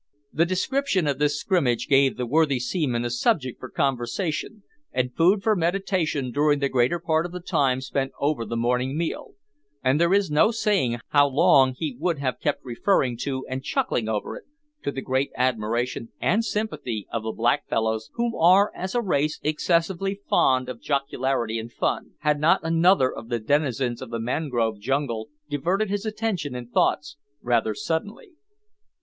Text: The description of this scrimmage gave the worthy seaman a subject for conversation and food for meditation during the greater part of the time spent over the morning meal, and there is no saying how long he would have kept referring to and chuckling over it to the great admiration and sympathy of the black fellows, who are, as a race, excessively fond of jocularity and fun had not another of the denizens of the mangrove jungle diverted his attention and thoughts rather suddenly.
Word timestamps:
The 0.33 0.47
description 0.47 1.05
of 1.05 1.19
this 1.19 1.39
scrimmage 1.39 1.85
gave 1.87 2.17
the 2.17 2.25
worthy 2.25 2.57
seaman 2.59 3.05
a 3.05 3.11
subject 3.11 3.59
for 3.59 3.69
conversation 3.69 4.63
and 4.91 5.15
food 5.15 5.43
for 5.43 5.55
meditation 5.55 6.31
during 6.31 6.57
the 6.57 6.69
greater 6.69 6.97
part 6.97 7.23
of 7.23 7.31
the 7.31 7.39
time 7.39 7.81
spent 7.81 8.11
over 8.19 8.43
the 8.43 8.57
morning 8.57 8.97
meal, 8.97 9.35
and 9.83 10.01
there 10.01 10.11
is 10.11 10.31
no 10.31 10.49
saying 10.49 10.99
how 11.09 11.27
long 11.27 11.75
he 11.75 11.95
would 11.99 12.17
have 12.17 12.39
kept 12.39 12.65
referring 12.65 13.15
to 13.17 13.45
and 13.47 13.63
chuckling 13.63 14.09
over 14.09 14.35
it 14.35 14.45
to 14.81 14.91
the 14.91 15.03
great 15.03 15.29
admiration 15.35 16.09
and 16.19 16.43
sympathy 16.43 17.05
of 17.13 17.21
the 17.21 17.31
black 17.31 17.67
fellows, 17.67 18.09
who 18.15 18.39
are, 18.39 18.71
as 18.73 18.95
a 18.95 19.01
race, 19.03 19.39
excessively 19.43 20.19
fond 20.27 20.67
of 20.67 20.81
jocularity 20.81 21.59
and 21.59 21.71
fun 21.73 22.13
had 22.21 22.39
not 22.39 22.61
another 22.63 23.13
of 23.15 23.29
the 23.29 23.37
denizens 23.37 24.01
of 24.01 24.09
the 24.09 24.19
mangrove 24.19 24.79
jungle 24.79 25.29
diverted 25.47 25.91
his 25.91 26.07
attention 26.07 26.55
and 26.55 26.71
thoughts 26.71 27.17
rather 27.43 27.75
suddenly. 27.75 28.31